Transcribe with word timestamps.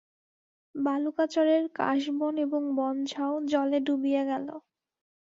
বালুকাচরের 0.75 1.63
কাশবন 1.75 2.33
এবং 2.37 2.61
বনঝাউ 2.77 3.33
জলে 3.51 3.79
ডুবিয়া 3.87 4.23
গেল। 4.25 4.47